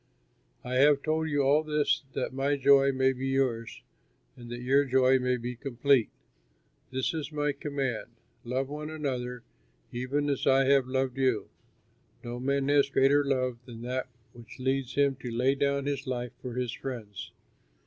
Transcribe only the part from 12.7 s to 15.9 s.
greater love than that which leads him to lay down